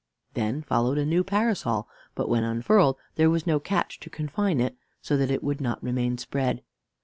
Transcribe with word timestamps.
Then 0.33 0.63
followed 0.63 0.97
a 0.97 1.05
new 1.05 1.23
parasol; 1.23 1.87
but 2.15 2.27
when 2.27 2.43
unfurled 2.43 2.97
there 3.17 3.29
was 3.29 3.45
no 3.45 3.59
catch 3.59 3.99
to 3.99 4.09
confine 4.09 4.59
it, 4.59 4.75
so 4.99 5.15
that 5.15 5.29
it 5.29 5.43
would 5.43 5.61
not 5.61 5.83
remain 5.83 6.17
spread. 6.17 6.63